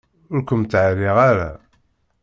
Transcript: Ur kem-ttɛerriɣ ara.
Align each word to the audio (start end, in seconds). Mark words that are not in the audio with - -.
Ur 0.33 0.41
kem-ttɛerriɣ 0.43 1.17
ara. 1.29 1.49